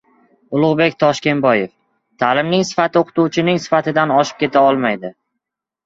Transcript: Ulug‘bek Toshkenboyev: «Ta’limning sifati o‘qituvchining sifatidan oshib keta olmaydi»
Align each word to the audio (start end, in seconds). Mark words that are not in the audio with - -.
Ulug‘bek 0.59 0.95
Toshkenboyev: 1.03 1.69
«Ta’limning 2.25 2.67
sifati 2.73 3.03
o‘qituvchining 3.05 3.65
sifatidan 3.69 4.19
oshib 4.21 4.45
keta 4.45 4.69
olmaydi» 4.73 5.19